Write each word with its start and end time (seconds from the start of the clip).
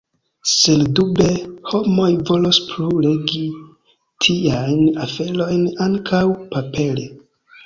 Sendube, 0.51 1.27
homoj 1.71 2.07
volos 2.29 2.59
plu 2.71 2.89
legi 3.07 3.43
tiajn 4.27 4.81
aferojn 5.05 5.61
ankaŭ 5.87 6.25
papere. 6.57 7.07